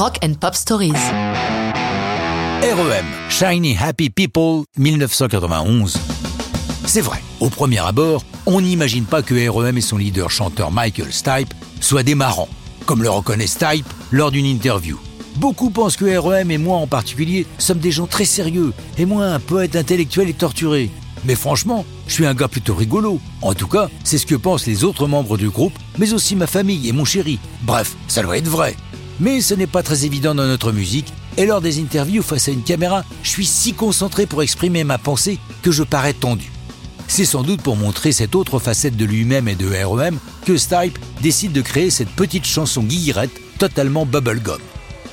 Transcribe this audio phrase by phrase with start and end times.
[0.00, 0.94] Rock and Pop Stories.
[2.62, 5.98] REM, Shiny Happy People, 1991.
[6.86, 11.12] C'est vrai, au premier abord, on n'imagine pas que REM et son leader chanteur Michael
[11.12, 11.52] Stipe
[11.82, 12.48] soient des marrants,
[12.86, 14.98] comme le reconnaît Stipe lors d'une interview.
[15.36, 19.26] Beaucoup pensent que REM et moi en particulier sommes des gens très sérieux, et moi
[19.26, 20.90] un poète intellectuel et torturé.
[21.26, 23.20] Mais franchement, je suis un gars plutôt rigolo.
[23.42, 26.46] En tout cas, c'est ce que pensent les autres membres du groupe, mais aussi ma
[26.46, 27.38] famille et mon chéri.
[27.64, 28.76] Bref, ça doit être vrai.
[29.20, 32.52] Mais ce n'est pas très évident dans notre musique, et lors des interviews face à
[32.52, 36.50] une caméra, je suis si concentré pour exprimer ma pensée que je parais tendu.
[37.06, 40.98] C'est sans doute pour montrer cette autre facette de lui-même et de REM que Stipe
[41.20, 44.60] décide de créer cette petite chanson guillerette totalement bubblegum.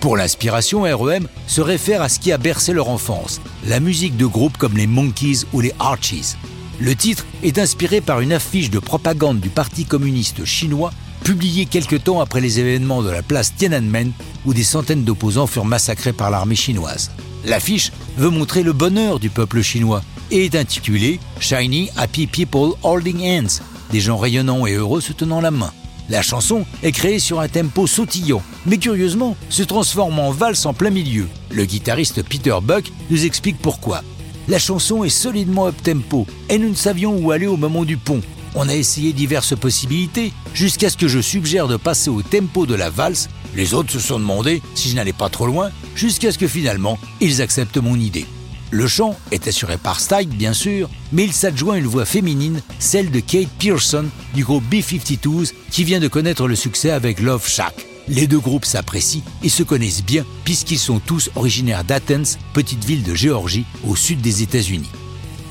[0.00, 4.26] Pour l'inspiration, REM se réfère à ce qui a bercé leur enfance, la musique de
[4.26, 6.34] groupes comme les Monkeys ou les Archies.
[6.80, 11.96] Le titre est inspiré par une affiche de propagande du Parti communiste chinois publiée quelque
[11.96, 14.12] temps après les événements de la place Tiananmen
[14.44, 17.10] où des centaines d'opposants furent massacrés par l'armée chinoise.
[17.44, 23.22] L'affiche veut montrer le bonheur du peuple chinois et est intitulée Shiny Happy People Holding
[23.22, 25.72] Hands, des gens rayonnants et heureux se tenant la main.
[26.08, 30.74] La chanson est créée sur un tempo sautillant, mais curieusement se transforme en valse en
[30.74, 31.28] plein milieu.
[31.50, 34.02] Le guitariste Peter Buck nous explique pourquoi.
[34.48, 38.20] La chanson est solidement up-tempo et nous ne savions où aller au moment du pont.
[38.54, 42.74] On a essayé diverses possibilités jusqu'à ce que je suggère de passer au tempo de
[42.74, 43.28] la valse.
[43.54, 46.98] Les autres se sont demandé si je n'allais pas trop loin jusqu'à ce que finalement
[47.20, 48.26] ils acceptent mon idée.
[48.70, 53.10] Le chant est assuré par Stipe, bien sûr, mais il s'adjoint une voix féminine, celle
[53.10, 57.91] de Kate Pearson du groupe B-52s qui vient de connaître le succès avec Love Shack.
[58.08, 63.02] Les deux groupes s'apprécient et se connaissent bien puisqu'ils sont tous originaires d'Athens, petite ville
[63.02, 64.90] de Géorgie au sud des États-Unis.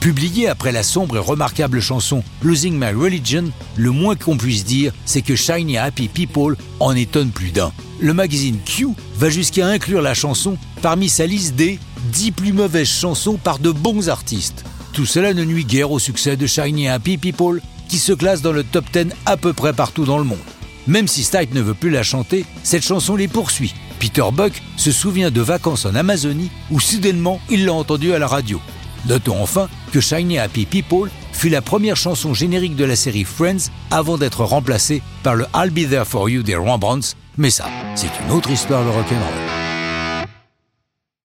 [0.01, 4.93] Publié après la sombre et remarquable chanson Losing My Religion, le moins qu'on puisse dire,
[5.05, 7.71] c'est que Shiny Happy People en étonne plus d'un.
[7.99, 11.79] Le magazine Q va jusqu'à inclure la chanson parmi sa liste des
[12.13, 14.65] 10 plus mauvaises chansons par de bons artistes.
[14.91, 18.53] Tout cela ne nuit guère au succès de Shiny Happy People, qui se classe dans
[18.53, 20.39] le top 10 à peu près partout dans le monde.
[20.87, 23.73] Même si Stipe ne veut plus la chanter, cette chanson les poursuit.
[23.99, 28.27] Peter Buck se souvient de vacances en Amazonie où soudainement il l'a entendue à la
[28.27, 28.59] radio.
[29.07, 33.69] Notons enfin que Shiny Happy People fut la première chanson générique de la série Friends
[33.89, 37.65] avant d'être remplacée par le I'll Be There For You des Rembrandts, mais ça,
[37.95, 39.50] c'est une autre histoire de rock'n'roll.